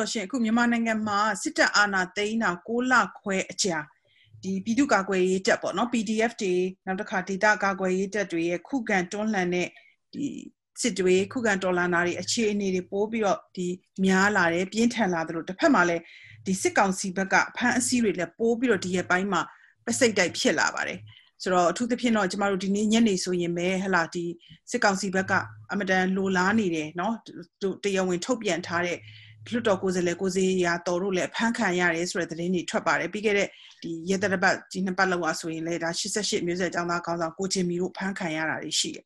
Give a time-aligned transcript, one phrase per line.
[0.00, 3.78] ောရှင်အခုမြန်မာနိုင်ငံမှာစစ်တပ်အာဏာသိမ်းတာ6လခွဲအကြာ
[4.42, 6.54] ဒီပြည်သူ့ကာကွယ်ရေးတပ်ပေါ့နော် PDF တွေ
[6.86, 9.68] နောက်တစ်ခါဒေတာကာကွယ်ရေးတပ်တွေရဲ့ခုခံတွန်းလှန်တဲ့
[10.14, 10.26] ဒီ
[10.82, 13.66] စစ်တွေခုခံတော်လှန်တာတွေအခြေအနေတွေပိုးပြီးတော့ဒီ
[14.04, 16.02] များလာတယ်ပြင်းထန်လာတယ်လို့တစ်ဖက်မှာလည်း
[16.46, 19.42] ဒီစစ်ကောင်စီဘက်ကဖမ်းအစည်းတွေလည်းပိုးပြီးတော့ဒီရက်ပိုင်းမှာ
[19.86, 20.98] ပစိတ်တိုက်ဖြစ်လာပါတယ်
[21.42, 24.24] ဆိုတော့အထူးသဖြင့်တော့ကျမတို့ဒီနေ့ညနေဆိုရင်ပဲဟလာဒီ
[24.70, 25.32] စစ်ကောင်စီဘက်က
[25.72, 27.12] အမတန်လိုလားနေတယ်เนาะ
[27.84, 28.98] တရားဝင်ထုတ်ပြန်ထားတဲ့
[29.49, 33.47] လွတ်တော်ကိုယ်စားလှယ်ကိုစီရာတော်တို့လည်းဖမ်းခံရတယ်ဆိုတဲ့သတင်းတွေထွက်ပါတယ်ပြီးခဲ့တဲ့
[33.83, 39.05] ဒီရဲတရပတ်ဒီနှစ်ပတ်လောက်ဆိုရင်လည်းဒါ88မျိုးဆက်အကြောင်းသားကောင်းဆောင်ကိုချင်းမီတို့ဖမ်းခံရတာတွေရှိတယ်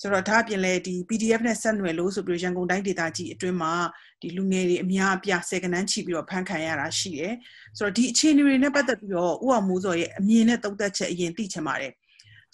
[0.00, 3.72] ဆိုတော့ဒါအပြင်လဲဒီ PDF နဲ့ဆက်နွယ်လို့ဆိုပြီးရန်ကုန်တိုင်းဒေသကြီးအတွင်းမှာ
[4.22, 7.34] ဒီလူငယ်တွေအများအပြားဆယ်ကနန်းချီပြီးတော့ဖမ်းခံရတာရှိတယ်
[7.78, 11.92] ဆိုတော့ဒီအခြေအနေတွေနဲ့ပတ်သက်ပြီးတော့ဥအောင်မိုးစောရဲ့အမြင်နဲ့သုံးသပ်ချက်အရင်သိချင်ပါတယ်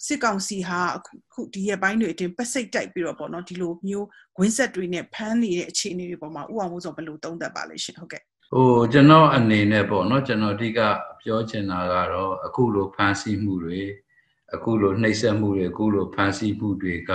[0.05, 0.99] စစ်ကောင်စီဟာအ
[1.33, 4.07] ခုဒီရက်ပိုင်းတွေအတွင်းပစိတ်တိုက်ပြီးတော့ပေါ့နော်ဒီလိုမျိုး
[4.39, 10.79] ဝင်းဆက်တွေနဲ့ဖမ်းနေတဲ့အခြေအနေတွေပေါ်မှာဥအောင်မိုးစောဘယ်လိုသုံးသပ်ပါလဲရှင်ဟုတ်ကဲ့ဟိုကျွန်တော်အနေနဲ့ပေါ့နော်ကျွန်တော်အဓိက
[11.21, 13.79] ပြောချင်တာကတော့အခုလိုဖမ်းဆီးမှုတွေ
[14.55, 17.11] အခုလိုနှိပ်စက်မှုတွေအခုလိုဖမ်းဆီးမှုတွေက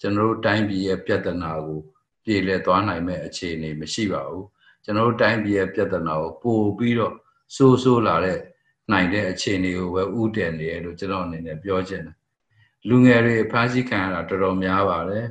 [0.00, 1.80] ကျွန်တော်တို့တိုင်းပြည်ရဲ့ပြဿနာကို
[2.24, 4.46] ပြေလည်သွားနိုင်မဲ့အခြေအနေမရှိပါဘူး
[4.84, 7.14] ကျွန်တော်တို့တိုင်းပြည်ရဲ့ပြဿနာကိုပို့ပြီးတော့
[7.56, 8.38] ဆိုးဆိုးလာတဲ့
[8.90, 12.16] နိုင်တဲ့အခြေအနေကိုပဲဥတည်နေရလို့ကျွန်တော်အနေနဲ့ပြောချင်တယ်
[12.88, 15.26] လူငယ်တွေဖမ်းဆီးခံရတာတော်တော်များပါတယ်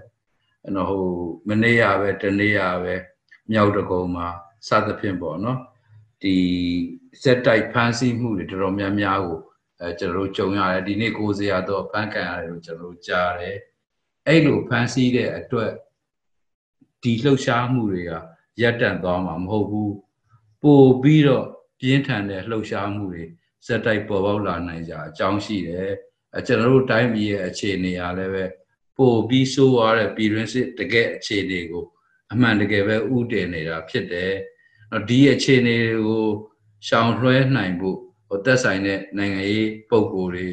[0.64, 1.06] အဲ့တော့ဟို
[1.48, 2.96] မနေ့ရပဲတနေ့ရပဲ
[3.52, 4.28] မြောက်တကုံမှာ
[4.68, 5.60] စသဖြင့်ပေါ့နော်
[6.22, 6.36] ဒီ
[7.24, 9.40] စက်တိုက်ဖမ်းဆီးမှုတွေတော်တော်များများကို
[9.82, 13.58] အဲကျွန်တော်တို့ကြုံရတယ်ဒီနေ့ကိုစရာတော့ဖမ်းခံရတယ်လို့ကျွန်တော်တို့ကြားတယ်
[14.28, 15.72] အဲ့လိုဖမ်းဆီးတဲ့အတွက်
[17.04, 18.12] ဒီလှုပ်ရှားမှုတွေက
[18.62, 19.94] ရပ်တန့်သွားမှာမဟုတ်ဘူး
[20.62, 21.46] ပို့ပြီးတော့
[21.80, 23.24] ပြင်းထန်တဲ့လှုပ်ရှားမှုတွေ
[23.68, 25.90] စက်တိုက်ပေါ်ပေါက်လာနိုင်ကြအကြောင်းရှိတယ်
[26.36, 28.46] အဲကျွန်တော်တို့တိုင်းပြည်ရဲ့အခြေအနေအားလည်းပဲ
[28.98, 31.86] ပို့ပြီးဆိုးရတဲ့ပြည်တွင်းစစ်တကယ်အခြေအနေကို
[32.32, 34.32] အမှန်တကယ်ပဲဥတည်နေတာဖြစ်တယ်
[35.10, 36.26] ဒီအခြေအနေကို
[36.88, 37.98] ရှောင်လွှဲနိုင်ဖို့
[38.28, 40.48] ဟိုသက်ဆိုင်တဲ့နိုင်ငံရေးပုံကိုယ်တွေ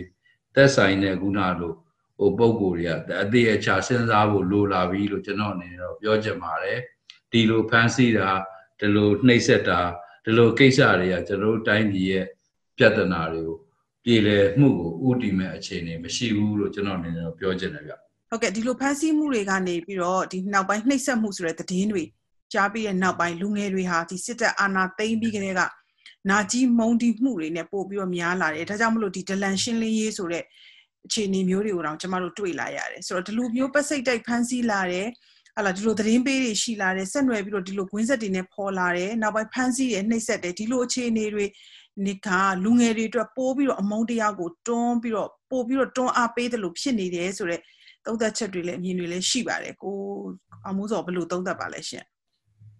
[0.54, 1.72] သက်ဆိုင်တဲ့ခုနလို
[2.18, 6.78] ဟိုပုံကိုယ်တွေကအသေးအချာစဉ်းစားဖို့လိုလာပြီလို့ကျွန်တော်အနေနဲ့တော့ပြောချင်ပါတယ်
[7.32, 8.30] ဒီလိုဖန်ဆီးတာ
[8.80, 9.80] ဒီလိုနှိပ်စက်တာ
[10.24, 12.26] ဒီလိုကိစ္စတွေကကျွန်တော်တို့တိုင်းပြည်ရဲ့
[12.78, 13.56] ပြဿနာတွေကို
[14.04, 17.92] ပြည်လည်မှုကိုဥတည်မဲ့အခြေအနေမရှိဘူးလို့ကျွန်တော်အနေနဲ့တော့ပြောချင်တယ်ဗျ
[18.30, 22.04] ဟုတ်ကဲ့ဒီလိုဖန်ဆီးမှုတွေကနေပြီးတော့ဒီနောက်ပိုင်းနှိပ်စက်မှုဆိုတဲ့သတင်းတွေ
[22.52, 25.62] ကြားပြီးတဲ့နောက်ပိုင်းလူငယ်တွေဟာဒီစစ်တပ်အာဏာသိမ်းပြီးကတည်းက
[26.30, 30.44] နာကြီးမုံတီမှုတွေနဲ့ပို့ပြီးတော့များလာတယ်ဒါကြောင့်မလို့ဒီဒလန်ရှင်းလင်းရေးဆိုတဲ့
[31.06, 35.08] အခြေအနေမျိုးတွေကိုတော့ကျမတို့တွေ့လာရတယ်ဆိုတော့ဒီလိုမျိုးပတ်စိတ်တိုက်ဖမ်းဆီးလာတယ်
[35.56, 41.44] ဟာလာဒီလိုသတင်းပေးတွေရှိလာတယ်ဆက်နွယ်ပြီးတော့ဒီလိုကွင်းဆက်တွေနဲ့ပေါ်လာတယ်နောက်ပိုင်းဖမ်းဆီးတယ်နှိပ်စက်တယ်ဒီလိုအခြေအနေတွေ
[42.06, 42.28] နေက
[42.64, 47.62] လူငယ်တွေအတွက်ပိုးပြီးတော့အမုန်းတရားကိုတွန်းပြီးတော့ပို့ပြီးတော့တွန်းအားပေးတယ်လို့ဖြစ်နေတယ်ဆိုတော့
[48.06, 49.96] သုံးသက်ချက်တွေလည်းအမြင်တွေလည်းရှိပါတယ်ကို
[50.68, 52.04] အမိုးစောဘယ်လိုသုံးသက်ပါလဲရှင်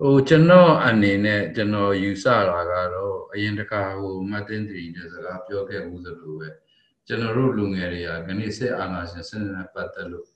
[0.01, 6.49] ဟိုကျွန်တော်အနေနဲ့ကျွန်တော်ယူဆတာကတော့အရင်တခါဟိုမတ်တင်တီနဲ့စကားပြောခဲ့ဦးသလိုပဲ
[7.07, 10.27] ကျွန်တော်တို့လူငယ်တွေကခဏစစ်အာဏာရှင်စနစ်နဲ့ပတ်သက်လို့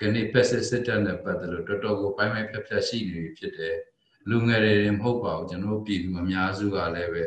[0.00, 3.76] ခဏဖက်စစ်စစ်တပ်နဲ့ပတ်သက်လို့တော်တော်ကိုပိုင်းပိုင်းဖြတ်ဖြတ်ရှိနေပြီဖြစ်တယ်
[4.30, 7.24] လူငယ်တွေမဟုတ်ပါဘူးကျွန်တော်ပြည်သူအများစုကလည်းပဲ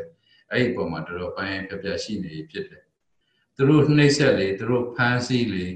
[0.52, 2.84] အဲ့ဒီအပေါ်မှာတော်တော်ပိုင်းပိုင်းဖြတ်ဖြတ်ရှိနေပြီဖြစ်တယ်
[3.56, 5.66] သူတို့နှိမ့်ဆက်လေသူတို့ဖမ်းဆီးလေ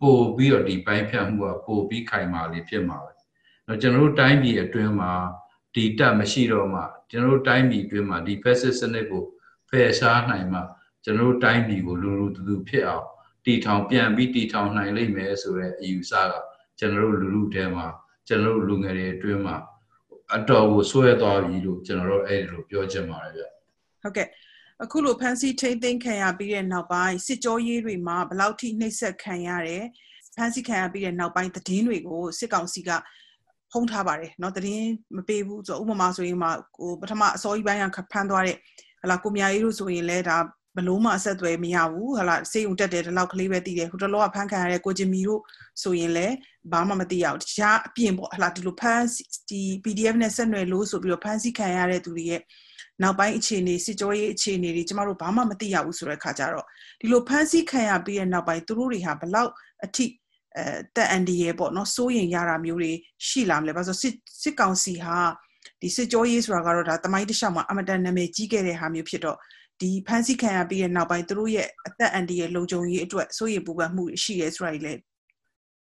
[0.00, 3.12] ပို့ပြီးတော့ဒီပိုင်းဖြတ်မှုကပို့ပြီးခိုင်မာလေဖြစ်မှာပဲ
[3.66, 5.12] တော့ကျွန်တော်တို့တိုင်းပြည်အတွင်းမှာ
[5.74, 9.24] ဒီတက်မရှိတော့မှကျွန်တော်တို့တိုင်းပြည်အတွင်းမှာဒီဖက်စစ်စနစ်ကို
[9.70, 10.60] ဖယ်ရှားနိုင်မှ
[11.04, 13.06] ကျွန်တော်တို့တိုင်းပြည်ကိုလူလူတူတူဖြစ်အောင်
[13.44, 16.34] တီထောင်ပြန်ပြီးတီထောင်နိုင်လိမ့်မယ်ဆိုတဲ့အယူဆက
[16.78, 17.86] ကျွန်တော်တို့လူလူတဲမှာ
[18.28, 19.56] ကျွန်တော်တို့လူငယ်တွေအတွင်းမှာ
[20.36, 23.42] အတော်ကိုဆွဲသွားပြီလို့ကျွန်တော်တို့အဲ့ဒီလိုပြောချင်ပါတယ်ဗျ
[24.03, 24.27] ဟုတ်ကဲ့
[24.83, 29.85] အခုလိုဖန်စီထိမ့်သိမ်းခံရပြီးတဲ့နောက်ပိုင်းစစ်ကြောရေးတွေမှာဘယ်လောက်ထိနှိပ်စက်ခံရတယ်
[30.35, 32.89] ဖန်စီခံရပြီးတဲ့နောက်ပိုင်းသတင်းတွေကိုစစ်ကောင်စီက
[33.71, 38.57] ဖုံးထားပါတယ်เนาะသတင်းမပေးဘူးဆိုဥပမာဆိုရင်မှဟိုပထမအစောကြီးပိုင်းကဖမ်းသွားတဲ့
[39.01, 40.37] ဟလာကိုမြာရေးလို့ဆိုရင်လည်းဒါ
[40.76, 45.40] ဘလို့မှအဆက်အသွယ်မရဘူးဟလာစေးုံတက်တယ်ဒီလောက်ကလေးပဲတည်တယ်ဟိုတလောကဖမ်းခံရတဲ့ကိုဂျင်မီတို့
[45.82, 46.34] ဆိုရင်လည်း
[46.72, 49.04] ဘာမှမသိရဘူးတခြားအပြင်ပေါ့ဟလာဒီလိုဖမ်း
[49.50, 52.40] ဒီ PDF နဲ့ဆက်နွယ်လို့ဆိုပြီးတော့ဖမ်းဆီးခံရတဲ့သူတွေရဲ့
[53.02, 56.66] နောက်ပိုင်းအခြေအနေစစ်ကြောရေးအခြေအနေတွေကျမတို့ဘာမှမသိရဘူးဆိုတဲ့ခါကျတော့
[57.00, 59.50] ဒီလိုဖမ်းဆီးခံရပြီးတဲ့နောက်ပိုင်းသူတို့တွေဟာဘလောက်
[59.84, 60.04] အထိ
[60.56, 60.64] အဲ
[60.96, 62.92] တက်အန်ဒီရဲ့ပေါ့နော်စိုးရင်ရတာမျိုးတွေ
[63.26, 65.18] ရှိလာမလဲဘာလို့စစ်စစ်ကောင်စီဟာ
[65.80, 69.38] ဒီစစ်ကြောရေးဆိုတာကတော့ဒါတမိုင်းတခြားမှာအမတန်နာမည်ကြီးခဲ့တဲ့ဟာမျိုးဖြစ်တော့
[69.80, 75.00] ဒီဖန်ဆီးခံရပြီးတဲ့နောက်ပိုင်းသူတို့ရဲ့အသက်အန္တရာယ်လုံခြုံရေးအတွက်စိုးရိမ်ပူပန်မှုရှိရဲဆိုတာကြီးလည်း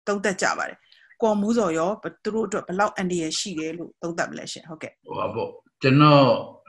[0.07, 0.77] သုံးသပ်ကြပါတယ်။
[1.21, 1.89] ကော်မိုးစော်ရော
[2.24, 5.50] သူတို့အတွက်ဘယ်လောက်အန္တရာယ်ရှိတယ်လို့သုံးသပ်မလဲရှင်ဟုတ်ကဲ့။ဟိုပါပေါ့
[5.81, 6.25] ကျွန်တော်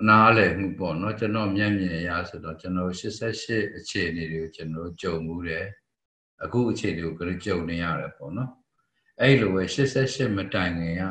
[0.09, 5.65] နားလည်မှုပေါ့နော်ကျွန်တော်မျက်မြင်ရဆိုတော့ကျွန်တော်88အခြေအနေတွေကိုကျွန်တော်ကြုံမှုတယ်။
[6.45, 8.51] အခုအခြေအနေကိုကြုံနေရတယ်ပေါ့နော်။
[9.21, 11.03] အဲ့လိုပဲ88မတိုင်ခင်က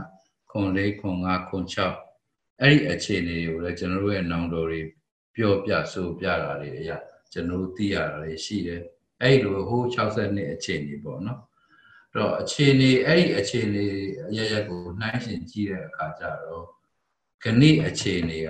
[0.52, 4.82] ခွန်လေးခွန်5ခွန်6အဲ့ဒီအခြေအနေတွေကိုလည်းကျွန်တော်တို့ရဲ့နောင်တော်တွေ
[5.36, 6.98] ပြောပြဆိုပြတာတွေအရာ
[7.32, 8.82] ကျွန်တော်တို့သိရတာတွေရှိတယ်
[9.22, 11.42] အဲ့လိုဟိုး60နှစ်အခြေအနေပေါ့နော်
[12.12, 13.86] အဲ့တော့အခြေအနေအဲ့ဒီအခြေအနေ
[14.30, 16.66] အရရက်ကိုနှိုင်းရှင်ကြည့်တဲ့အခါကျတော့
[17.44, 18.50] ခဏအခြေအနေက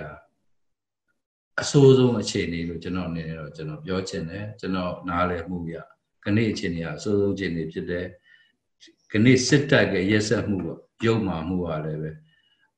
[1.60, 5.76] အဆိုးဆုံးအခြေအနေလို့ကျွန်တော်အနေနဲ့တော့ကျွန်တော်ပြောချင်တယ်ကျွန်တော်နားလည်မှုရ
[6.24, 8.06] ခဏအခြေအနေကအဆိုးဆုံးအခြေအနေဖြစ်တယ်
[9.12, 12.10] ခဏစစ်တပ်ရဲ့ရက်ဆက်မှုပေါ့ရုပ်မာမှုကလည်းပဲ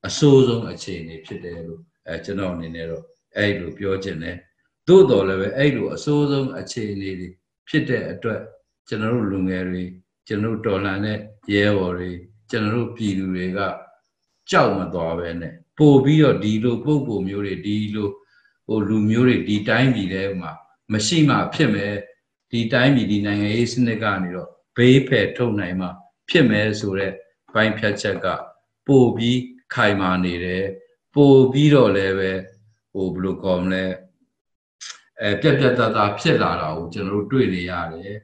[0.06, 3.04] အဆိုးဆုံးအခြေအနေဖြစ်တယ်လို့အဲကျွန်တော်အနေနဲ့တော့
[3.38, 4.36] အဲ့လိုပြောချင်တယ်
[4.88, 7.28] သို့တော်လည်းပဲအဲ့လိုအဆိုးဆုံးအခြေအနေတွေ
[7.68, 8.40] ဖြစ်တဲ့အတွက်
[8.88, 9.84] ကျွန်တော်တို့လူငယ်တွေ
[10.26, 11.18] ကျွန်တော်တို့တော်လှန်တဲ့
[11.52, 12.10] ရဲဘော်တွေ
[12.50, 13.60] ကျွန်တော်တို့ပြည်သူတွေက
[14.50, 18.10] ကြောက်မသွားပဲနဲ့ပို့ပြီးတော့ဒီလိုပုံပုံမျိုးတွေဒီလို
[18.66, 20.50] ဟိုလူမျိုးတွေဒီတိုင်းပြည်ထဲမှာ
[20.92, 21.94] မရှိမှဖြစ်မယ်
[22.50, 25.88] ဒီတိုင်းပြည်ဒီနိုင်ငံရေးစနစ်ကနေတော့ဘေးဖယ်ထုတ်နိုင်မှ
[26.30, 27.14] ဖြစ်မယ်ဆိုတော့
[27.54, 28.26] ဘိုင်းဖြတ်ချက်က
[28.86, 29.38] ပို့ပြီး
[29.74, 30.64] ခိုင်မာနေတယ်
[31.14, 32.57] ပို့ပြီးတော့လည်းပဲဟို
[33.14, 33.84] ဘယ်လိုကောမလဲ
[35.20, 38.16] အဲပြက်ပြက်သားသားဖြစ်လာတာကိုကျွန်တော်တို့တွေ့နေရတယ်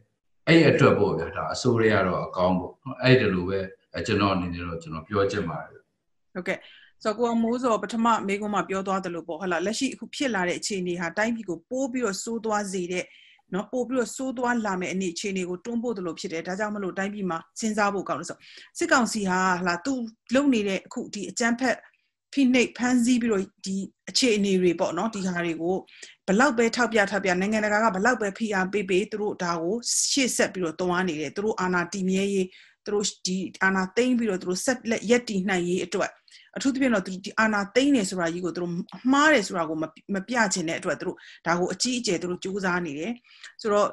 [0.49, 2.73] အဲ့အတွက်ပေါ့ဗျာဒါအစိုးရကတော့အကောင်းပေါ့
[3.03, 3.59] အဲ့ဒီလိုပဲ
[4.06, 5.81] ကျွန်တော်အနေနဲ့တော့ကျွန်တော်ပြောချင်ပါတယ်
[6.35, 6.59] ဟုတ်ကဲ့
[7.03, 13.05] ဆိုတော့ကိုအမိုးစောပထမမေကုန်းမှာပြောသွားသလိုပေါ့ဟုတ်လားလက်ရှိအခုဖြစ်လာတဲ့အခြေအနေဟာတိုင်းပြည်ကိုပိုးပြီးတော့စိုးသွားစေတဲ့
[13.55, 18.38] နော်ပို့ပြီးတော့စိုးသွားလာမယ့်အနေအခြေအနေကိုတွန်းပို့သလိုဖြစ်တယ်ဒါကြောင့်မလို့တိုင်းပြည်မှာစဉ်းစားဖို့ကောင်းလို့ဆို
[18.79, 19.93] စစ်ကောင်စီဟာဟလာသူ
[20.35, 21.76] လုံနေတဲ့အခုဒီအကြမ်းဖက်
[22.34, 23.76] ဖိနှိပ်ဖမ်းဆီးပြီးတော့ဒီ
[24.10, 25.76] အခြေအနေတွေပေါ့နော်ဒီဟာတွေကို
[26.28, 29.75] ဘလောက်ပဲထောက်ပြထောက်ပြနိုင်ငံတကာကဘလောက်ပဲဖိအားပေးပေးသူတို့ဒါကို
[30.10, 32.46] ရှေ့ဆက်ပြီးတော့တွန်းနေတယ်သူတို့အာဏာတည်မြဲရေး
[32.84, 36.10] သူတို့ဒီအာဏာသိမ်းပြီးတော့သူတို့ဆက်လက်ရက်တည်နိုင်ရေးအတွက်
[36.56, 38.72] အထူးသဖြင့်တော့ဒီအာနာသိမ့်နေဆိုတာကြီးကိုသူတို့
[39.12, 39.78] မှားတယ်ဆိုတာကို
[40.14, 41.16] မပြချင်တဲ့အတွက်သူတို့
[41.46, 43.12] ဒါကိုအကြီးအကျယ်သူတို့စူးစမ်းနေတယ်
[43.60, 43.88] ဆိုတော့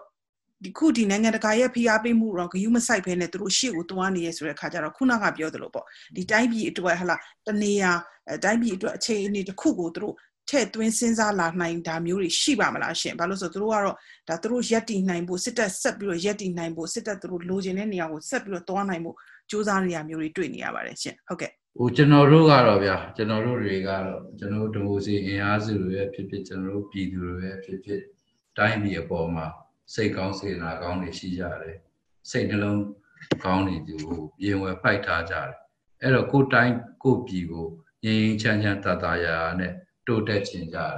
[0.63, 5.85] ဒီခုဒီနိုင်ငံတကာရဲ့ဖိအားပေးမှုတော့ဂယုမဆိုင်ဖဲနဲ့သူတို့ရှေ့ကိုတွားနေရဆိုတဲ့ခါကျတော့ခုနကပြောသလိုပေါ့
[6.15, 7.15] ဒီတိုင်းပြည်အတွက်ဟလာ
[7.47, 7.91] တနေရာ
[8.43, 10.15] တိုင်းပြည်အတွက်အခြေအနေတစ်ခုကိုသူတို့
[10.49, 13.95] ထဲ့သွင်းစဉ်းစားလာနိုင်တာမျိုးတွေရှိပါမလားရှင်ဘာလို့ဆိုသူတို့ကတော့
[14.29, 19.15] ဒါသူတို့ရက်တည်နိုင်ဖို့စစ်တပ်ဆက်ပြီးတော့ရက်တည်နိုင်ဖို့စစ်တပ်သူတို့လိုချင်တဲ့နေရာကိုဆက်ပြီးတော့တွားနိုင်ဖို့
[19.49, 28.01] စူးစမ်းနေရမျိုးတွေတွေ့နေရပါတယ်ရှင်ဟုတ်ကဲ့ဟိုကျွန်တော်တို့ကတော့ဗျာကျွန်တော်တို့တွေကတော့ကျွန်တော်တို့ဒီမိုစီအင်အားစုတွေပဲဖြစ်ဖြစ်ကျွန်တော်တို့ပြည်သူတွေပဲဖြစ်ဖြစ်
[28.57, 29.47] တိုင်းပြည်အပေါ်မှာ
[29.93, 31.77] စိတ်ကောင်းစေနာကောင်းတွေရှိကြတယ်
[32.29, 32.81] စိတ်နှလုံး
[33.43, 35.51] ကောင်းနေသူကိုပြင်ဝယ်ဖိုက်ထားကြတယ်
[36.01, 37.67] အဲ့တော့ကိုတိုင်းကိုပြည်ကို
[38.03, 39.73] ငြိမ်ချမ်းချမ်းတတရာနဲ့
[40.07, 40.97] တိုးတက်ချင်ကြတယ်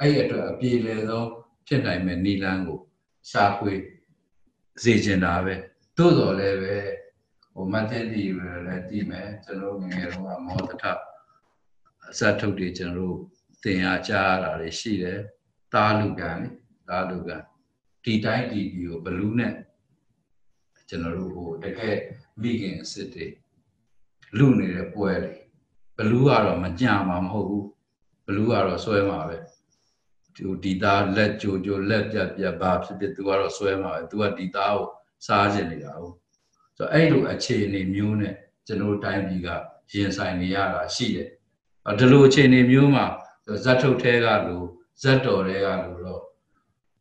[0.00, 1.28] အဲ့ဒီအတွက်အပြေလေဆုံး
[1.66, 2.80] ဖြစ်နိုင်မဲ့နီလန်းကို
[3.30, 3.74] ရှာဖွေ
[4.82, 5.54] စေချင်တာပဲ
[5.96, 6.76] သို့တော်လည်းပဲ
[7.54, 8.40] ဟိုမတ်တဲ့ဒီလ
[8.72, 10.84] ည်းတည်မယ်ကျွန်တော်ငယ်ငယ်တော့မောတထ
[12.10, 13.18] အစထုတ်တွေကျွန်တော်တို့
[13.62, 15.20] သင်အားကြားရတာတွေရှိတယ်
[15.74, 16.48] တာလူကံလေ
[16.88, 17.36] တာလူကံ
[18.04, 19.52] ဒီတိုင်းဒီဒီကိုဘလူးနဲ့
[20.88, 21.98] ကျွန်တော်တို့ဟိုတကယ်
[22.40, 23.26] မိခင်အစ်စ်တွေ
[24.38, 25.34] လူနေတဲ့ပွဲတွေ
[25.96, 27.66] ဘလူးကတော့မကြမှာမဟုတ်ဘူး
[28.26, 29.36] ဘလူးကတော့ဆွဲမှာပဲ
[30.34, 34.88] ဒီဒီသားလက်ကြိုကြိုလက်ပြပြဘာဖြစ်ဖြစ်သူကတော့ဆွဲမှာပဲသူကဒီသားကို
[35.26, 36.14] စားကျင်နေတာဟုတ်
[36.76, 38.34] ဆိုတော့အဲ့လိုအခြေအနေမျိုးနဲ့
[38.66, 39.48] ကျွန်တော်တိုင်းပြည်က
[39.92, 41.28] ရင်ဆိုင်နေရတာရှိတယ်
[41.98, 43.04] ဒီလိုအခြေအနေမျိုးမှာ
[43.64, 44.66] ဇက်ထုတ်ထဲကလို့
[45.02, 46.23] ဇက်တော်တွေကလို့တော့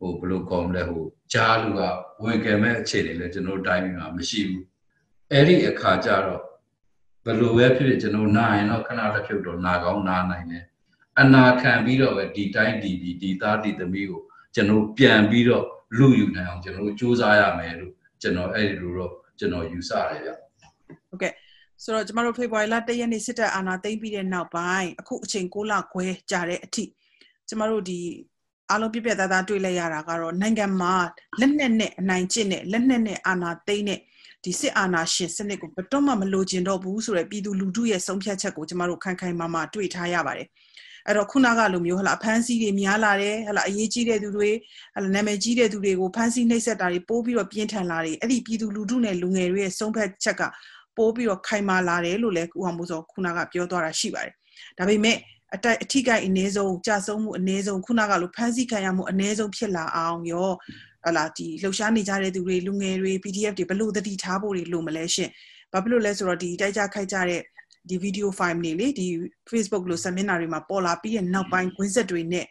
[0.04, 1.82] ဟိုဘယ်လိုကောင်းလဲဟိုကြားလူက
[2.24, 4.66] ဝင်ကြမဲ့အခြေအနေလည်းကျွန်တော်တိုင်းပြည်မှာမရှိဘူး
[5.32, 6.42] အဲ့ဒီအခါကျတော့
[7.26, 10.66] ဘယ်လိုပဲဖြစ်ဖြစ်ကျွန်တော်နာရင်တော့ခဏတစ်ဖြုတ်တော့နာကောင်းနာနိုင်တယ်
[11.20, 14.22] အနာခံပြီးတော့ပဲဒီတိုင်းဒီဒီဒီသားဒီသမီးကို
[14.56, 15.66] ကျွန်တော်ပြန်ပြီးတော့
[15.98, 20.30] လူယူနိုင်အောင်ကျွန်တော်စူးစမ်းရမယ်လို့ကျွန်တော်အဲ့ဒီလိုတော့ကျွန်တော်ယူဆရတယ်ဗျ
[21.10, 21.34] ဟုတ်ကဲ့
[21.84, 26.84] ဆိုတော့ကျမတို့ဖေဖော်ဝါရီလ1ရက်နေ့စစ်တပ်အာဏာသိမ်းပြီးတဲ့နောက်ပိုင်းအခုအချိန်6လခွဲကြာတဲ့အထိ
[27.48, 28.00] ကျမတို့ဒီ
[28.70, 30.94] အားလုံးပြပြသားသားတွေ့လိုက်ရတာကတော့နိုင်ငံမှာ
[31.40, 34.00] လက်နက်နဲ့အနိုင်ကျင့်တဲ့လက်နက်နဲ့အာဏာသိမ်းတဲ့
[34.44, 40.48] ဒီစစ်အာဏာရှင်စနစ်ကိုဘယ်တော့မှမလိုချင်တော့ဘူးဆိုရယ်ပြည်သူလူထုရဲ့ဆုံးဖြတ်ချက်ကိုကျမတို့ခိုင်ခိုင်မာမာတွေ့ထားရပါတယ်
[41.08, 44.50] အဲ့တော့ခုနကလိုမျိုးဟလာဖမ်းဆီးတွေများလာတယ်ဟလာအရေးကြီးတဲ့သူတွေ
[44.96, 50.42] ဟလာနာမည်ကြီးတဲ့သူတွေကိုဖမ်းဆီးနှိပ်စက်တာတွေပိုးပြီးတော့ပြင်းထန်လာတယ်အဲ့ဒီပြည်သူလူထုနဲ့လူငယ်တွေရဲ့ဆုံးဖြတ်ချက်က
[50.98, 54.34] ပိုးပြီးတော့ခိုင်မာလာတယ်လို့လည်းဦးအောင်မိုးစောခုနကပြောသွားတာရှိပါတယ်
[54.78, 55.18] ဒါပေမဲ့
[55.56, 60.50] အတိုက်အထိကိုက်အနည်းဆုံးကြာဆုံးမှုအနည်းဆုံးခုနကလိုဖမ်းဆီးခံရမှုအနည်းဆုံးဖြစ်လာအောင်ရော
[61.06, 65.30] ဟလာဒီလှုပ်ရှားနေကြတဲ့သူတွေလူငယ်တွေ PDF တွေဘလို့တတိထားဖို့တွေလိုမလဲရှင်
[65.72, 67.42] ဘာဖြစ်လို့လဲဆိုတော့ဒီတိုက်ကြခိုက်ကြတဲ့
[67.90, 69.08] ဒီ video file တွေလေဒီ
[69.52, 72.46] Facebook လို့ seminar တွေမှာပေါ်လာပြီးတဲ့နောက်ပိုင်းကွင်းဆက်တွေနဲ့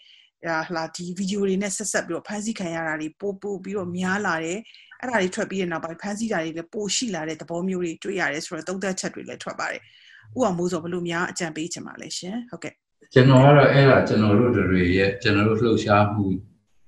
[0.68, 4.58] ဟလာဒီ video တွေနဲ့ဆက်ဆက်ပြီးတော့ဖန်ဆီးခံရတာတွေပို့ပို့ပြီးတော့များလာတယ်
[5.00, 9.82] အဲ့ဒါတွေထွက်ပြီးတဲ့နောက်ပိုင်းဖန်ဆီးတာတွေလည်းပိုရှိလာတဲ့သဘောမျိုးတွေတွေ့ရတယ်ဆိုတော့သုံးသက်ချက်တွေလည်းထွက်ပါတယ်
[10.36, 12.74] ဥအောင်မိုးစောဘလို့များအကြံပေးချင်ပါလဲရှင်ဟုတ်ကဲ့
[13.12, 16.24] ကျွန်တော်ကတော့အဲ့ဒါကျွန်တော်တို့တွေရဲ့ကျွန်တော်တို့လှုပ်ရှားမှု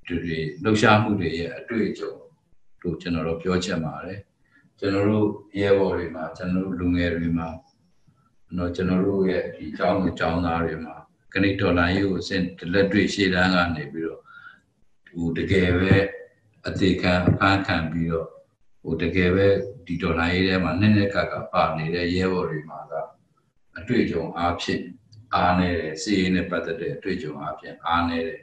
[0.09, 2.13] တွေလှုပ်ရှားမှုတွေရဲ့အတွေ့အကြုံ
[2.83, 4.21] တို့ကျွန်တော်တို့ပြောချင်ပါတယ်
[4.79, 5.27] ကျွန်တော်တို့
[5.61, 7.49] ရဲဘော်တွေမှာကျွန်တော်တို့လူငယ်တွေမှာ
[8.57, 10.95] နော်ကျွန်တော်တို့ရဲ့ဒီအကြောင်းအကြောင်းသားတွေမှာ
[11.33, 12.43] ခဏဒေါ်လာရေးကိုစင်
[12.73, 14.21] လက်တွေ့ရှေ့တန်းကနေပြီးတော့
[15.09, 15.95] ဟိုတကယ်ပဲ
[16.67, 18.29] အသေးခံအဖမ်းခံပြီးတော့
[18.83, 19.47] ဟိုတကယ်ပဲ
[19.87, 22.93] ဒီဒေါ်လာရေးထဲမှာနည်းနည်းကကပါနေတဲ့ရဲဘော်တွေမှာက
[23.79, 24.83] အတွေ့အကြုံအားဖြင့်
[25.35, 28.41] အားနေတယ်စီးရင်နဲ့ပတ်သက်တဲ့အတွေ့အကြုံအားဖြင့်အားနေတယ်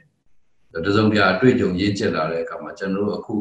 [0.86, 3.34] တစုံပြအတွေ့အကြုံရင့်ကျက်လာတဲ့အခါမှာကျွန်တော်တို့အခု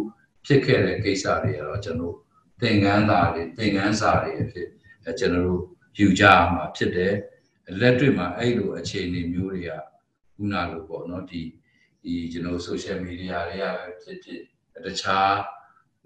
[0.45, 2.15] ဖြစ်ခဲ့တဲ့ကိစ္စတွေကတော့ကျွန်တော်
[2.61, 4.67] သင်္ကန်းသားတွေသင်္ကန်းစာတွေအဖြစ်
[5.19, 5.61] ကျွန်တော်တို့
[5.99, 7.13] ယူကြမှာဖြစ်တယ်
[7.79, 9.71] လက်တွေ့မှာအဲ့လိုအခြေအနေမျိုးတွေက
[10.33, 11.41] ခုနလိုပေါ့နော်ဒီ
[12.03, 14.41] ဒီကျွန်တော် social media တွေကပဲဖြစ်ဖြစ်
[14.85, 15.35] တခြား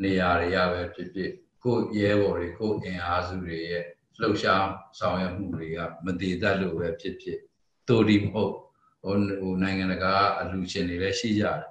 [0.04, 1.32] နေရာတွေကပဲဖြစ်ဖြစ်
[1.64, 3.84] ကိုယ့်ရဲဘော်တွေကိုယ့်အင်အားစုတွေရဲ့
[4.22, 4.65] လှုပ်ရှား
[5.00, 7.39] ဆောင်ရွက်မှုတွေကမတည်တတ်လို့ပဲဖြစ်ဖြစ်
[7.88, 8.53] တိုဒီမဟုတ်
[9.01, 11.62] ဟိုဟိုနိုင်ငံတကာအလူရှင်တွေလည်းရှိကြတယ်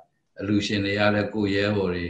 [0.41, 2.07] အလူရှင်တွေကလည်းကိုယ့်ရဲဘော်တွေ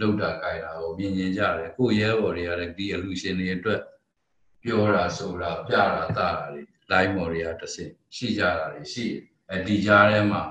[0.00, 3.80] လောက်တာကြိုက်တာကိုမြင်မြင်ကြတယ်ကိုယ့်ရဲဘော်တွေကလည်းဒီအလူရှင်တွေအတွက်
[4.62, 9.06] ပြောတာဆိုတာပြတာတာတာတွေ line မော်တွေကတဆင့်ရှိကြတာတွေရှိ
[9.50, 10.42] အဲဒီကြားထဲမှာ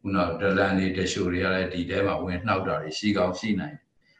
[0.00, 3.76] ခုနဒလန်တွေတရှိုတွေကလည်းဒီထဲမှာဝင်နှောက်တာတွေရှိကောင်းရှိနိုင်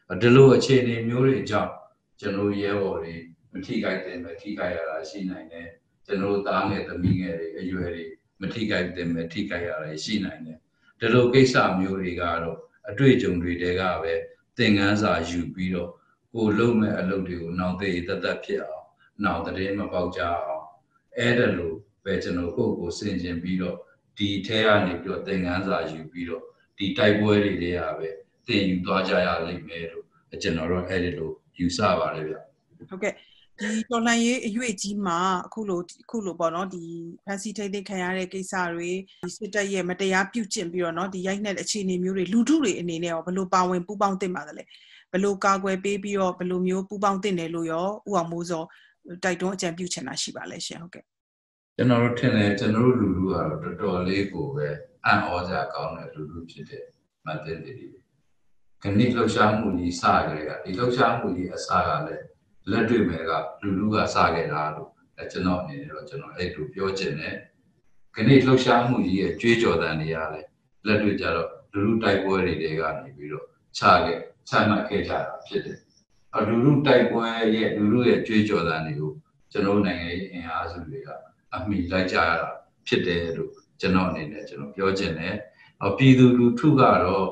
[0.08, 1.72] တယ်ဒီလိုအခြေအနေမျိုးတွေကြောင့်
[2.20, 3.14] ကျွန်တော်ရဲဘော်တွေ
[3.52, 5.68] မထိခိုက်တဲ့မထိခိုက်ရတာရှိနိုင်တယ်
[6.06, 8.04] ကျွန်တော်သားငယ်သမီးငယ်တွေအရွယ်တွေ
[8.40, 10.58] မထိခိုက်တဲ့မထိခိုက်ရတာရှိနိုင်တယ်
[11.00, 12.58] ဒီလိုကိစ္စမျိုးတွေကတော့
[12.90, 14.14] အတွေ့အကြုံတွေတဲကပဲ
[14.56, 15.90] သင်ခန်းစာယူပြီးတော့
[16.34, 18.86] ကိုလုံးမဲ့အလုပ်တွေကိုနောက်သေးတသက်ဖြစ်အောင်
[19.24, 20.64] နောက်တည်းမပေါက်ကြအောင်
[21.18, 23.76] အဲ့ဒါလို့ပဲကျွန်တော်ကိုယ့်ကိုစင်ကျင်ပြီးတော့
[24.18, 26.42] ဒီထဲကနေပြီးတော့သင်ခန်းစာယူပြီးတော့
[26.78, 28.08] ဒီတိုက်ပွဲတွေတွေကပဲ
[28.46, 30.06] သင်ယူသွားကြရလိမ့်မယ်လို့
[30.42, 32.34] ကျွန်တော်တို့အဲ့ဒီလိုယူဆပါတယ်ဗျ
[32.90, 33.12] ဟုတ်ကဲ့
[33.62, 36.84] ဒီတော်လှန်ရေးအရွေ့ကြီးမှာအခုလိုအခုလိုပေါ့နော်ဒီ
[37.24, 38.90] ဖန်စီထိတ်သိမ်းခံရတဲ့ကိစ္စတွေ
[39.24, 44.62] ဒီစစ်တပ်ရဲ့မတရားပြုကျင့်ပြီးတော့နော်ဒီရိုက်နှက်အခြေအနေမျိုးတွေလူထုတွေအနေနဲ့ရောဘယ်လိုပါဝင်ပူးပေါင်းသင့်ပါသလဲ
[45.12, 48.64] ဘယ်လိုကာကွယ်ပေးပြီးတော့ဘယ်လိုမျိုးပူးပေါင်းသင့်တယ်လို့ရောဥအောင်မိုးစော
[49.24, 51.04] တိုက်တွန်းအကြံပြုချင်တာရှိပါလဲရှင်ဟုတ်ကဲ့
[51.76, 54.68] ကျွန်တော်တို့ထင်တယ်ကျွန်တော်တို့လူလူကတော့တော်တော်လေးကိုပဲ
[55.06, 56.84] အံ့ဩစရာကောင်းတဲ့လူလူဖြစ်တဲ့
[57.26, 57.72] မတ်တဲ့တွေ
[58.82, 62.24] ခဏိလှုပ်ရှားမှုကြီးစကြတဲ့ကဒီလှုပ်ရှားမှုကြီးအစကလည်း
[62.70, 63.30] လက်တွေ့မဲ့က
[63.62, 67.36] လူလူကစခဲ့တာလို့အဲကျွန်တော်အနေနဲ့တော့ကျွန်တော်အဲ့လိုပြောချင်တယ်
[68.14, 70.46] ခဏိလှုပ်ရှားမှုကြီးရဲ့ကြွေးကြော်တန်တွေရတယ်
[70.86, 75.78] လက်တွေ့ကြတော့လူလူတိုက်ပွဲတွေတွေကနေပြီးတော့ခြားခဲ့ခြားမှတ်ခဲ့ကြတာဖြစ်တယ်
[76.36, 79.12] အလူလူတိုက်ပွဲရဲ့လူလူရဲ့ကြွေးကြော်တန်တွေကို
[79.52, 81.08] ကျွန်တော်နိုင်ငံရေးအင်အားစုတွေက
[81.54, 82.48] အမိလိုက်ကြရတာ
[82.86, 83.50] ဖြစ်တယ်လို့
[83.80, 85.34] ကျွန်တော်အနေနဲ့ကျွန်တော်ပြောချင်တယ်။
[85.98, 87.26] ပြည်သူလူထုကတော့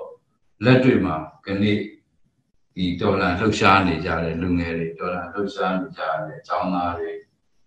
[0.64, 1.72] လက်တွေ့မှာခဏိ
[2.76, 7.12] ဒီဒေါ်လာလှုပ်ရှားနေကြတဲ့လူငယ်တွေဒေါ်လာလှုပ်ရှားနေကြတဲ့အကြောင်းသားတွေ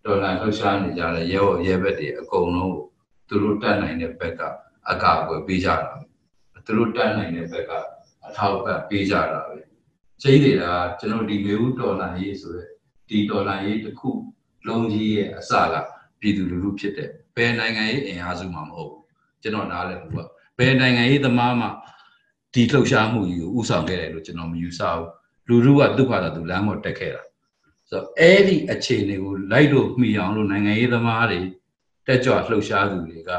[0.06, 2.78] ဒေါ်လာလှုပ်ရှားနေကြတဲ့ရဲဘော်ရဲဘက်တွေအကုန်လုံး
[3.28, 4.42] သူတို့တတ်နိုင်တဲ့ဘက်က
[4.90, 5.94] အကာအကွယ်ပေးကြတာ
[6.66, 7.72] သူတို့တတ်နိုင်တဲ့ဘက်က
[8.28, 9.56] အထောက်အပံ့ပေးကြတာပဲ
[10.22, 12.70] ချိန်နေတာကျွန်တော်ဒီမျိုးဒေါ်လာရေးဆိုတဲ့
[13.10, 14.10] ဒီဒေါ်လာရေးတစ်ခု
[14.68, 15.76] လုံးကြီးရဲ့အစက
[16.20, 19.04] ပြည်သူလူထုဖြစ်တဲ့ဘယ်နိုင်ငံရေးအင်အားစုမှမဟုတ်ဘူး
[19.42, 20.18] ကျွန်တော်နားလည်ဘူးက
[20.58, 21.68] ဘယ်နိုင်ငံရေးသမားမှ
[22.54, 25.08] ဒီလှုပ်ရှားမှုကြီးကိုဥဆောင်ခဲ့တယ်လို့ကျွန်တော်မယူဆဘူး
[25.48, 27.24] လူထုကသူ့ဘာသာသူလမ်းပေါ်တက်ခဲ့တာ
[27.90, 31.40] ဆိုတော့အဲ့ဒီအခြေအနေကိုလိုက်လို့မှီအောင်လို့နိုင်ငံရေးသမားတွေ
[32.08, 33.32] တက်ကြွလှုပ်ရှားသူတွေက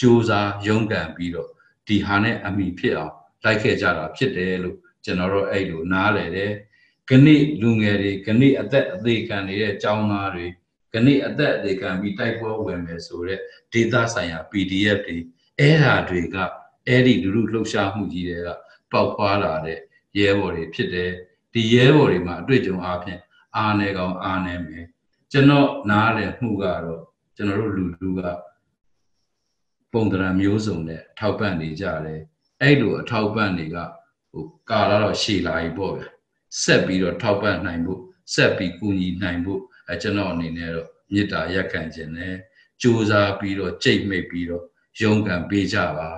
[0.00, 1.48] စူးစမ်းရုန်းကန်ပြီးတော့
[1.88, 6.52] ဒီဟာနဲ့အမိဖြစ်အောင်လိုက်ခဲ့ကြတာဖြစ်တယ်လို့ကျွန်တော်တို့အဲ့လိုနားလည်တယ်
[7.08, 10.46] ခဏိလူငယ်တွေခဏိအသက်အသေးခံနေတဲ့ចောင်းသားတွေ
[10.92, 13.40] ခဏိအသက်အသေးခံပြီးတိုက်ပွဲဝင်မယ်ဆိုတော့
[13.72, 15.16] ဒေတာဆိုင်ရာ PDF တွေ
[15.58, 16.36] အဲ့ဓာတွေက
[16.88, 18.48] အဲ့ဒီလူလူလှုပ်ရှားမှုကြီးတွေက
[18.92, 19.78] ပေါက်ဖွာလာတဲ့
[20.18, 21.10] ရဲဘော်တွေဖြစ်တယ်
[21.52, 23.20] ဒီရဲဘော်တွေမှာအတွေ့အကြုံအားဖြင့်
[23.56, 24.84] အားနေကောင်အားနေမယ်
[25.32, 27.02] ကျွန်တော်နားလည်မှုကတော့
[27.36, 28.20] ကျွန်တော်တို့လူလူက
[29.92, 32.20] ပုံသဏ္ဍာန်မျိုးစုံနဲ့ထောက်ပံ့နေကြတယ်
[32.60, 33.76] အဲ့လိုအထောက်ပံ့တွေက
[34.32, 36.04] ဟိုကာလာတော့ရှည်လာပြီပေါ့ဗျ
[36.62, 38.00] ဆက်ပြီးတော့ထောက်ပံ့နိုင်ဖို့
[38.34, 42.34] ဆက်ပြီးကူညီနိုင်ဖို့အဲကျွန်တော်အနေနဲ့တော့မေတ္တာရက်ခံခြင်းနဲ့
[42.82, 44.64] ကြိုးစားပြီးတော့ကြိတ်မိတ်ပြီးတော့
[45.00, 46.10] ရုန်းကန်ပေးကြပါ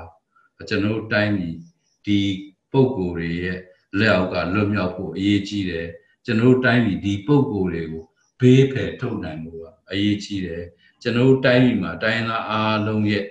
[0.69, 1.57] ကျွန်တော်တို့တိုင်းပြည်
[2.07, 2.19] ဒီ
[2.73, 3.59] ပုံကိုယ်တွေရဲ့
[3.99, 5.89] လက်အောက်ကလွတ်မြောက်ဖို့အရေးကြီးတယ်
[6.25, 8.05] ကျွန်တော်တို့တိုင်းပြည်ဒီပုံကိုယ်တွေကို
[8.41, 10.65] ဘေးဖယ်ထုတ်နိုင်ဖို့ကအရေးကြီးတယ်
[11.03, 13.25] ကျွန်တော်တို့တိုင်းပြည်မှာတိုင်းသားအားလုံးရဲ့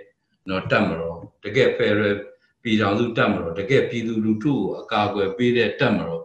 [0.50, 2.18] တော့တတ်မတော်တကယ် federal
[2.64, 6.24] ပြည်ထောင်စုတတ်မတော်တကယ်ပြည်သူလူထုကိုအကာအကွယ်ပေးတဲ့တတ်မတော်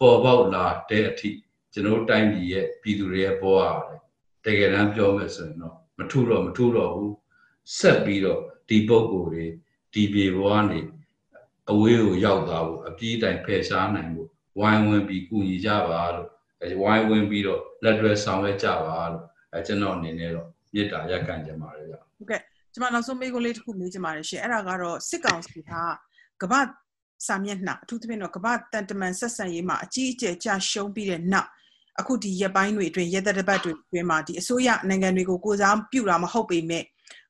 [0.00, 1.30] ပေါ်ပေါက်လာတဲ့အထိ
[1.72, 4.00] ကျွန်တော်တို့တိုင်းပြည်ရဲ့ပြည်သူတွေရဲ့ဘဝရတယ်
[4.44, 7.14] တကယ်တမ်းပြောမယ်ဆိုရင်တော့မထူတော့မထူတော့ဘူး
[7.78, 9.44] ဆက်ပြီးတော့ဒီပုံကိုယ်တွေ
[9.92, 10.80] ဒီပြေဘဝနေ
[11.70, 14.28] အဝေးကိုရောက်သွားဖို့အပြေးတိုင်ဖယ်ရှားနိုင်ဖို့
[14.60, 16.28] ဝိုင်းဝန်းပြီးကူညီကြပါလို့
[16.82, 22.40] ဝိုင်းဝန်းပြီးတော့လက်တွဲဆောင်ရွက်ကြပါလို့အဲကျွန်တော်အနေနဲ့တော့မေတ္တာရက်ခံကြပါတယ်ဗျဟုတ်ကဲ့
[22.72, 25.72] ကျွန်မနောက်ဆုံးမေးခွန်းလေးတစ်ခုမေးချင်ပါတယ်ရှင်အဲ့ဒါကတော့စစ်ကောင်စီက
[26.42, 26.60] ကမ္ဘာ
[27.26, 31.48] စာမျက်နှာအထူးသဖြင့်တော့ကမ္ဘာတန်တမန်ဆက်ဆံရေးမှာအကြီးအကျယ်ကြာရှုံးပြီးတဲ့နောက်
[32.00, 36.84] အခုဒီရက်ပိုင်းတွေအတွင်းရက်သက်တစ်ပတ်တွေအတွင်းမှာဒီအစိုးရနိုင်ငံတွေကိုကိုစားပြုတာမဟုတ်ပေမဲ့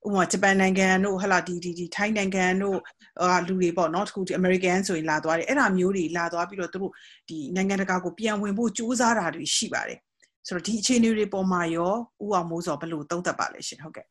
[0.07, 2.79] ဥပမာဂျပန်နိုင်ငံတို့ဟလာဒီဒီဒီထိုင်းနိုင်ငံတို့
[3.23, 6.93] ဟာလူတွေပေါ့နော်တခုဒီ American ဆိုရင်လာသွားတယ်အဲ့ဒါမျိုးတွေလာသွားပြီးတော့သူတို့
[7.29, 9.99] ဒီနိုင်ငံတကာကိုပြန်ဝင်ဖို့ကြိုးစားတာတွေရှိပါတယ်
[10.47, 11.93] ဆိုတော့ဒီအခြေအနေတွေပေါ်မှာရော
[12.25, 14.07] ဥအောင်မိုးစောဘယ်လိုသုံးသပ်ပါလဲရှင်ဟုတ်ကဲ့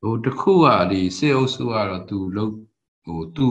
[0.00, 2.54] ဟိုတခုကဒီစေအုပ်စုကတော့သူလုံး
[3.04, 3.46] ဟိုသူ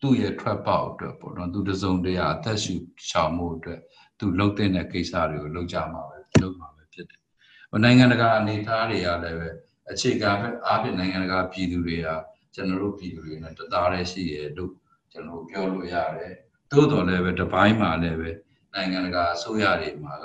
[0.00, 2.74] သူ့ရဲ့ထွက်ပေါက်အတွက်ပေါ့နော်သူတစုံတရာအသက်ရှူ
[3.08, 3.80] ချောင်မှုအတွက်
[4.18, 7.20] သူလှုပ်တဲ့ကိစ္စတွေကိုလှုပ်ကြမှာပဲလှုပ်မှာပဲဖြစ်တယ်။
[7.70, 9.48] ဟိုနိုင်ငံတကာအနေအထားတွေကလည်းပဲ
[9.90, 10.30] အခြေခံ
[10.66, 12.08] အားဖြင့်နိုင်ငံတကာပြည်သူတွေက
[12.54, 14.72] ကျွန်တော်တို့ပြည်သူတွေနဲ့တသားတည်းရှိရလို့
[15.12, 16.32] ကျွန်တော်ပြောလို့ရတယ်။
[16.70, 18.30] သို့တော်လည်းပဲတပိုင်းမှာလည်းပဲ
[18.74, 20.24] နိုင်ငံတကာအစိုးရတွေမှာက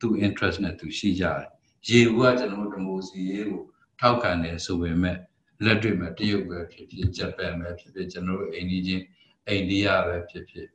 [0.00, 1.48] သူ့ interest နဲ့သူရှိကြတယ်။
[1.88, 3.62] ရေဘူးကကျွန်တော်တို့ဒီမိုစီရေးကို
[4.00, 5.16] ထောက်ခံတယ်ဆိုပေမဲ့
[5.64, 9.04] လက်တွေ့မှာတရုတ်ပဲဖြစ်ဖြစ်ဂျပန်ပဲဖြစ်ဖြစ်ကျွန်တော်တို့အိန္ဒိချင်း
[9.48, 10.68] အိန္ဒိယပဲဖြစ်ဖြစ်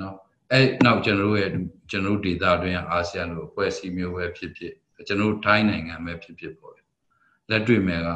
[0.00, 0.16] နော်
[0.52, 1.50] အဲ့နောက်ကျွန်တော်တို့ရဲ့
[1.90, 4.72] ကျွန်တော်တို့ဒေသတွင်းအာဆီယံလိုအဖွဲ့အစည်းမျိုးပဲဖြစ်ဖြစ်
[5.06, 6.74] ကျွန်တော်တို့ထိုင်းနိုင်ငံပဲဖြစ်ဖြစ်ပေါ့
[7.49, 8.09] လက်တွေ့မဲ့က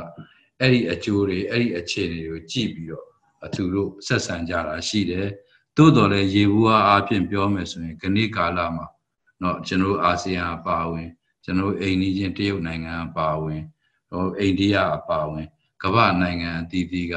[0.60, 3.06] အဲ့ဒီအကျိုးတွေအဲ့ဒီအခြေအနေတွေကိုကြည့်ပြီးတော့
[3.56, 5.28] သူတို့ဆက်ဆံကြတာရှိတယ်
[5.78, 8.86] သို့တော်လည်းရေဘူးအားအဖြစ်ပြောမယ်ဆိုရင်ခဏိကာလမှာ
[9.39, 11.10] เนาะကျွန်တော်အာဆီယံအပါအဝင်
[11.44, 13.62] ကျွန်တော်အိန္ဒိချင်းတရုတ်နိုင်ငံအပါအဝင်
[14.10, 15.48] ဟိုအိန္ဒိယအပါအဝင်
[15.84, 17.16] ကမ္ဘာနိုင်ငံအသီးသီးက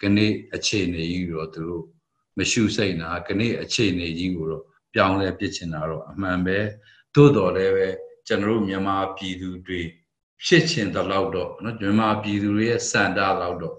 [0.00, 1.84] ခဏိအခြေအနေကြီးတော့သူတို့
[2.38, 4.64] မရှုစိတ်နာခဏိအခြေအနေကြီးကိုတော့
[4.94, 6.58] ပြောင်းလဲပြစ်ချင်တာတော့အမှန်ပဲ
[7.14, 7.88] သို့တော်လည်းပဲ
[8.26, 9.80] ကျွန်တော်တို့မြန်မာပြည်သူတွေ
[10.45, 13.75] ဖြစ်ချင်တဲ့လောက်တော့နော်မြန်မာပြည်သူတွေရဲ့စံတာလောက်တော့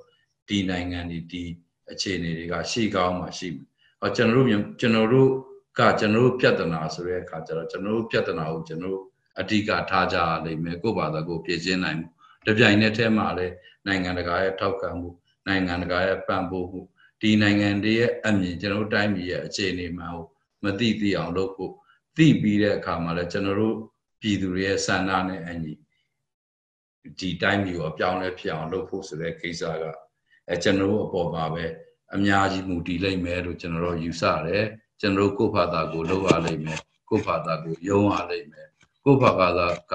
[0.49, 1.44] ဒီနိုင်ငံဒီဒီ
[1.92, 3.66] အခြေအနေတွေကရှိကောင်းမှရှိမယ်။
[4.00, 5.30] ဟောကျွန်တော်တို့ကျွန်တော်တို့
[5.78, 9.04] ကကျွန်တော်တို့ပြဿနာဆိုတဲ့အခါကျတော့ကျွန်တော်တို့ပြဿနာကိုကျွန်တော်တို့
[9.40, 12.09] အဓိကထားကြရလိမ့်မယ်ကိုယ့်ဘာသာကိုပြည်ရှင်းနိုင်မှု
[12.46, 13.55] တပြိုင်နက်တည်းမှာလည်း
[13.87, 15.09] နိုင်ငံတကာရဲ့ထောက်ခံမှု
[15.46, 16.81] နိုင်ငံတကာရဲ့ပံ့ပိုးမှု
[17.20, 20.24] ဒီနိုင်ငံတွေရဲ့အမြင်ကျွန်တော်တို့တိုင်းပြည်ရဲ့အခြေအနေမှဟို
[20.64, 21.72] မသိသိအောင်လုပ်ဖို့
[22.16, 23.77] သိပြီးတဲ့အခါမှာလည်းကျွန်တော်တို့
[24.20, 25.74] ပြည်သူတွေရဲ့ဆန္ဒနဲ့အညီ
[27.21, 29.85] ဒီတိုင်းမျိုးအပြောင်းလဲဖြစ်အောင်လုပ်ဖို့ဆိုတဲ့ကိစ္စက
[30.49, 31.64] အဲကျွန်တော်တို့အပေါ်မှာပဲ
[32.14, 34.64] အများကြီးမူတည်လိမ့်မယ်လို့ကျွန်တော်တို့ယူဆတယ်
[35.01, 38.69] ကျွန်တော်တို့ကိုယ့်ဘာသာကိုလုပ်ရလိမ့်မယ်ကိုယ့်ဘာသာကိုယုံရလိမ့်မယ်
[39.05, 39.95] ကိုယ့်ဘာသာက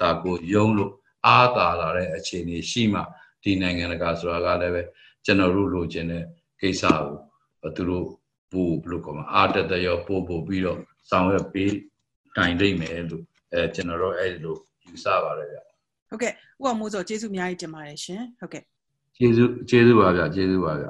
[0.00, 0.92] တာကိုယုံလို့
[1.26, 3.00] အားသာလာတဲ့အခြေအနေရှိမှ
[3.42, 4.82] ဒီနိုင်ငံတကာဆိုတာကလည်းပဲ
[5.24, 6.24] ကျွန်တော်တို့လိုချင်တဲ့
[6.60, 6.82] ကိစ္စ
[7.60, 8.06] ကိုသူတို့
[8.52, 10.78] ပို့ဘလို့ကောမှာအားတက်တဲ့ရောပို့ပို့ပြီးတော့
[11.10, 11.72] ဆောင်ရွက်ပေး
[12.36, 15.58] တိုင်လိမ့်မယ်လို့အဲကျွန်တော်တို့အဲ့လိုယူဆပါတယ်ဗျ
[16.10, 18.62] ဟုတ်ကဲ့ဥအောင်မိုးစောကျေးဇူးအများကြီးတင်ပါတယ်ရှင်ဟုတ်ကဲ့
[19.16, 20.86] ကျေးဇူးကျေးဇူးပါဗျကျေးဇူးပါဗျ